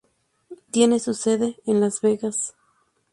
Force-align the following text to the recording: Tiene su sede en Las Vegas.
Tiene 0.71 0.99
su 0.99 1.13
sede 1.13 1.57
en 1.67 1.79
Las 1.79 2.01
Vegas. 2.01 2.55